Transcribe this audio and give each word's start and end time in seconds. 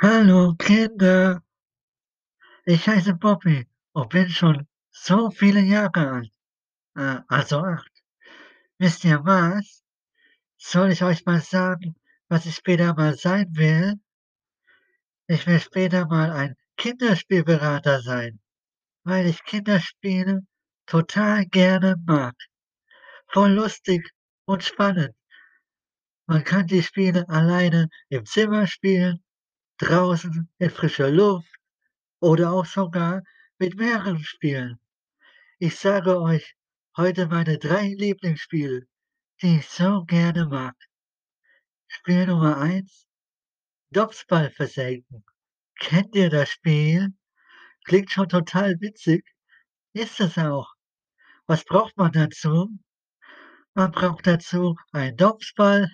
Hallo 0.00 0.54
Kinder, 0.54 1.42
ich 2.64 2.86
heiße 2.86 3.14
Bobby 3.14 3.66
und 3.94 4.10
bin 4.10 4.28
schon 4.28 4.68
so 4.90 5.28
viele 5.32 5.58
Jahre 5.58 6.12
alt. 6.12 6.32
Äh, 6.94 7.22
also 7.26 7.58
acht. 7.64 7.90
Wisst 8.78 9.04
ihr 9.04 9.24
was? 9.24 9.82
Soll 10.56 10.92
ich 10.92 11.02
euch 11.02 11.26
mal 11.26 11.40
sagen, 11.40 11.96
was 12.28 12.46
ich 12.46 12.54
später 12.54 12.94
mal 12.94 13.16
sein 13.16 13.48
will? 13.56 13.94
Ich 15.26 15.44
will 15.48 15.58
später 15.58 16.06
mal 16.06 16.30
ein 16.30 16.54
Kinderspielberater 16.76 18.00
sein, 18.00 18.38
weil 19.02 19.26
ich 19.26 19.42
Kinderspiele 19.42 20.46
total 20.86 21.44
gerne 21.46 21.96
mag. 22.06 22.36
Voll 23.32 23.50
lustig 23.50 24.08
und 24.44 24.62
spannend. 24.62 25.16
Man 26.26 26.44
kann 26.44 26.68
die 26.68 26.84
Spiele 26.84 27.28
alleine 27.28 27.88
im 28.10 28.24
Zimmer 28.26 28.68
spielen, 28.68 29.24
draußen 29.78 30.48
in 30.58 30.70
frischer 30.70 31.10
Luft 31.10 31.52
oder 32.20 32.52
auch 32.52 32.66
sogar 32.66 33.22
mit 33.58 33.76
mehreren 33.76 34.22
spielen. 34.22 34.78
Ich 35.58 35.76
sage 35.76 36.20
euch 36.20 36.54
heute 36.96 37.26
meine 37.26 37.58
drei 37.58 37.94
Lieblingsspiele, 37.96 38.86
die 39.40 39.58
ich 39.58 39.68
so 39.68 40.04
gerne 40.04 40.46
mag. 40.46 40.74
Spiel 41.86 42.26
Nummer 42.26 42.58
eins: 42.58 43.06
Dopsball 43.90 44.50
versenken. 44.50 45.24
Kennt 45.80 46.14
ihr 46.14 46.28
das 46.28 46.50
Spiel? 46.50 47.14
Klingt 47.84 48.10
schon 48.10 48.28
total 48.28 48.80
witzig. 48.80 49.24
Ist 49.92 50.20
es 50.20 50.36
auch. 50.38 50.74
Was 51.46 51.64
braucht 51.64 51.96
man 51.96 52.12
dazu? 52.12 52.68
Man 53.74 53.92
braucht 53.92 54.26
dazu 54.26 54.76
einen 54.92 55.16
Dopsball, 55.16 55.88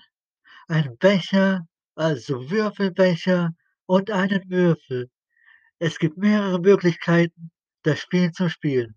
einen 0.69 0.97
Becher, 0.97 1.69
also 1.95 2.51
Würfelbecher 2.51 3.51
und 3.87 4.11
einen 4.11 4.49
Würfel. 4.51 5.11
Es 5.79 5.99
gibt 5.99 6.17
mehrere 6.17 6.61
Möglichkeiten, 6.61 7.51
das 7.83 8.01
Spiel 8.01 8.33
zu 8.33 8.49
spielen. 8.49 8.97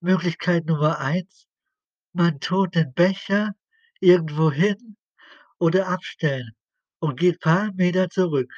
Möglichkeit 0.00 0.66
Nummer 0.66 0.98
eins: 0.98 1.46
Man 2.12 2.40
tut 2.40 2.74
den 2.74 2.92
Becher 2.92 3.54
irgendwo 4.00 4.50
hin 4.50 4.96
oder 5.58 5.88
abstellen 5.88 6.52
und 6.98 7.18
geht 7.18 7.40
paar 7.40 7.72
Meter 7.74 8.10
zurück. 8.10 8.52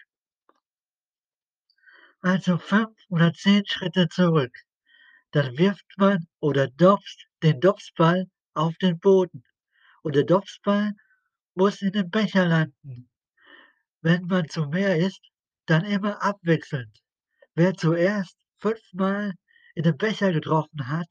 Also 2.21 2.57
fünf 2.59 2.97
oder 3.09 3.33
zehn 3.35 3.67
Schritte 3.67 4.09
zurück. 4.09 4.57
Dann 5.33 5.59
wirft 5.59 5.87
man 5.99 6.27
oder 6.41 6.69
dopst 6.69 7.27
den 7.43 7.61
Dopsball 7.61 8.27
auf 8.55 8.75
den 8.79 8.99
Boden 8.99 9.45
und 10.03 10.15
der 10.17 10.25
Dopsball 10.25 10.93
muss 11.55 11.83
in 11.83 11.93
dem 11.93 12.11
Becher 12.11 12.47
landen. 12.47 13.11
Wenn 14.01 14.27
man 14.27 14.49
zu 14.49 14.67
mehr 14.67 14.97
ist, 14.97 15.21
dann 15.67 15.85
immer 15.85 16.23
abwechselnd. 16.23 17.03
Wer 17.55 17.75
zuerst 17.75 18.37
fünfmal 18.59 19.35
in 19.75 19.85
den 19.85 19.97
Becher 19.97 20.33
getroffen 20.33 20.89
hat, 20.89 21.09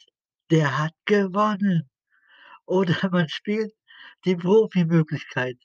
der 0.51 0.77
hat 0.77 0.93
gewonnen. 1.05 1.89
Oder 2.65 2.95
man 3.11 3.29
spielt 3.29 3.73
die 4.25 4.35
Profi-Möglichkeit. 4.35 5.57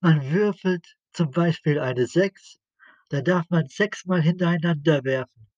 Man 0.00 0.30
würfelt 0.30 0.96
zum 1.12 1.30
Beispiel 1.30 1.78
eine 1.80 2.06
6, 2.06 2.58
dann 3.08 3.24
darf 3.24 3.48
man 3.50 3.68
sechsmal 3.68 4.20
hintereinander 4.20 5.04
werfen. 5.04 5.48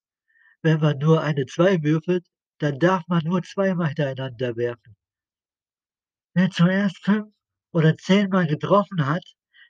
Wenn 0.62 0.80
man 0.80 0.98
nur 0.98 1.22
eine 1.22 1.46
2 1.46 1.82
würfelt, 1.82 2.26
dann 2.58 2.78
darf 2.78 3.06
man 3.08 3.24
nur 3.24 3.42
zweimal 3.42 3.88
hintereinander 3.88 4.56
werfen. 4.56 4.96
Wer 6.34 6.50
zuerst 6.50 6.98
fünf 6.98 7.32
oder 7.72 7.96
zehnmal 7.96 8.46
getroffen 8.46 9.06
hat, 9.06 9.24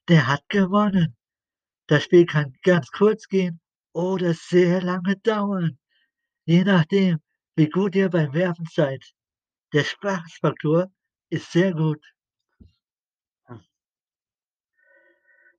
der 0.09 0.27
hat 0.27 0.49
gewonnen. 0.49 1.18
Das 1.89 2.05
Spiel 2.05 2.27
kann 2.27 2.55
ganz 2.63 2.91
kurz 2.91 3.29
gehen 3.29 3.61
oder 3.93 4.35
sehr 4.35 4.83
lange 4.83 5.17
dauern, 5.17 5.79
je 6.45 6.63
nachdem, 6.63 7.19
wie 7.57 7.71
gut 7.71 7.95
ihr 7.95 8.11
beim 8.11 8.35
Werfen 8.35 8.67
seid. 8.71 9.03
Der 9.73 9.85
Spaßfaktor 9.85 10.93
ist 11.31 11.51
sehr 11.51 11.73
gut. 11.73 12.05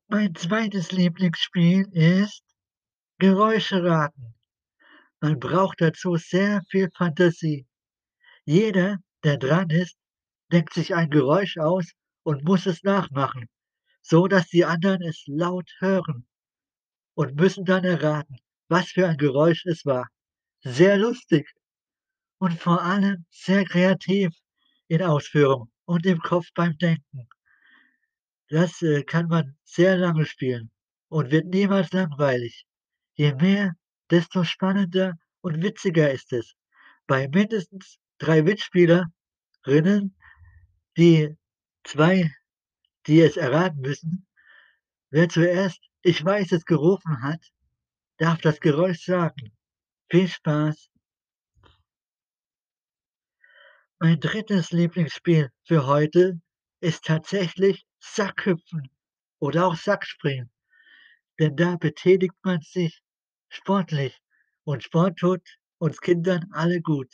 Mein 0.07 0.33
zweites 0.35 0.91
Lieblingsspiel 0.91 1.87
ist 1.91 2.43
Geräusche 3.17 3.83
raten. 3.83 4.35
Man 5.19 5.39
braucht 5.39 5.81
dazu 5.81 6.15
sehr 6.15 6.61
viel 6.69 6.89
Fantasie. 6.95 7.67
Jeder, 8.45 8.97
der 9.23 9.37
dran 9.37 9.69
ist, 9.71 9.97
denkt 10.51 10.73
sich 10.73 10.93
ein 10.93 11.09
Geräusch 11.09 11.57
aus 11.57 11.91
und 12.23 12.43
muss 12.43 12.67
es 12.67 12.83
nachmachen, 12.83 13.49
so 14.09 14.27
dass 14.27 14.47
die 14.47 14.65
anderen 14.65 15.01
es 15.03 15.23
laut 15.27 15.69
hören 15.79 16.25
und 17.13 17.35
müssen 17.35 17.65
dann 17.65 17.83
erraten, 17.83 18.37
was 18.67 18.89
für 18.89 19.07
ein 19.07 19.17
Geräusch 19.17 19.65
es 19.65 19.85
war. 19.85 20.07
Sehr 20.61 20.97
lustig 20.97 21.47
und 22.39 22.59
vor 22.59 22.81
allem 22.81 23.25
sehr 23.29 23.65
kreativ 23.65 24.29
in 24.87 25.03
Ausführung 25.03 25.71
und 25.85 26.05
im 26.05 26.19
Kopf 26.19 26.47
beim 26.55 26.77
Denken. 26.77 27.29
Das, 28.49 28.81
äh, 28.81 29.03
kann 29.03 29.27
man 29.27 29.55
sehr 29.63 29.95
lange 29.95 30.25
spielen 30.25 30.71
und 31.09 31.29
wird 31.29 31.45
niemals 31.45 31.91
langweilig. 31.91 32.65
Je 33.13 33.35
mehr, 33.35 33.75
desto 34.09 34.43
spannender 34.43 35.13
und 35.41 35.61
witziger 35.61 36.11
ist 36.11 36.33
es. 36.33 36.55
Bei 37.05 37.27
mindestens 37.27 37.99
3 38.17 38.41
Mitspielerinnen, 38.41 40.15
die 40.97 41.35
2, 41.83 42.31
die 43.07 43.21
es 43.21 43.37
erraten 43.37 43.81
müssen, 43.81 44.27
wer 45.11 45.29
zuerst 45.29 45.81
„Ich 46.03 46.23
weiß 46.23 46.51
es“ 46.53 46.65
gerufen 46.65 47.21
hat, 47.23 47.41
darf 48.17 48.41
das 48.41 48.59
Geräusch 48.59 49.05
sagen. 49.05 49.51
Viel 50.11 50.27
Spaß. 50.27 50.89
Mein 53.99 54.19
drittes 54.19 54.71
Lieblingsspiel 54.71 55.51
für 55.65 55.85
heute 55.85 56.39
ist 56.81 57.03
tatsächlich 57.05 57.85
Sackhüpfen 57.99 58.89
oder 59.39 59.67
auch 59.67 59.75
Sackspringen, 59.75 60.49
denn 61.39 61.55
da 61.55 61.75
betätigt 61.77 62.35
man 62.43 62.61
sich 62.61 63.01
sportlich 63.49 64.17
und 64.63 64.83
Sport 64.83 65.19
tut 65.19 65.41
uns 65.79 65.99
Kindern 65.99 66.45
alle 66.51 66.81
gut. 66.81 67.13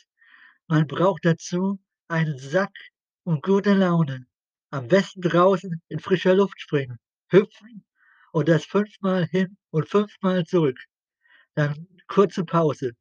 Man 0.68 0.86
braucht 0.86 1.24
dazu 1.24 1.80
einen 2.08 2.38
Sack 2.38 2.74
und 3.24 3.42
gute 3.42 3.74
Laune. 3.74 4.26
Am 4.70 4.88
besten 4.88 5.20
draußen 5.20 5.80
in 5.88 6.00
frischer 6.00 6.34
Luft 6.34 6.60
springen, 6.60 6.98
hüpfen 7.28 7.84
und 8.32 8.48
das 8.48 8.64
fünfmal 8.64 9.26
hin 9.26 9.56
und 9.70 9.88
fünfmal 9.88 10.44
zurück. 10.44 10.78
Dann 11.54 11.86
kurze 12.08 12.44
Pause. 12.44 12.92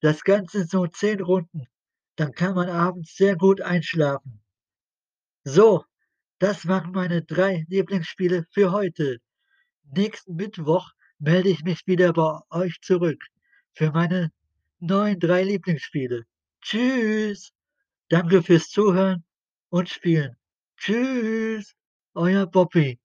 Das 0.00 0.24
Ganze 0.24 0.64
so 0.64 0.86
10 0.86 1.20
Runden, 1.22 1.66
dann 2.16 2.32
kann 2.32 2.54
man 2.54 2.68
abends 2.68 3.14
sehr 3.16 3.36
gut 3.36 3.60
einschlafen. 3.60 4.42
So, 5.44 5.84
das 6.38 6.66
waren 6.66 6.92
meine 6.92 7.22
3 7.22 7.64
Lieblingsspiele 7.68 8.46
für 8.50 8.72
heute. 8.72 9.18
Nächsten 9.84 10.36
Mittwoch 10.36 10.90
melde 11.18 11.48
ich 11.48 11.62
mich 11.62 11.86
wieder 11.86 12.12
bei 12.12 12.40
euch 12.50 12.80
zurück 12.80 13.22
für 13.74 13.90
meine 13.92 14.32
neuen 14.78 15.20
3 15.20 15.44
Lieblingsspiele. 15.44 16.24
Tschüss. 16.62 17.52
Danke 18.08 18.42
fürs 18.42 18.68
Zuhören 18.68 19.24
und 19.68 19.88
Spielen. 19.88 20.39
Tschüss, 20.80 21.74
euer 22.14 22.46
Bobby. 22.46 22.98